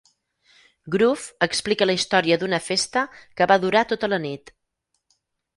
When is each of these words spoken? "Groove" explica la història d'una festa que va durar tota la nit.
"Groove" 0.95 1.35
explica 1.47 1.87
la 1.89 1.95
història 1.99 2.39
d'una 2.45 2.61
festa 2.69 3.05
que 3.21 3.49
va 3.53 3.59
durar 3.67 3.85
tota 3.93 4.11
la 4.15 4.23
nit. 4.29 4.55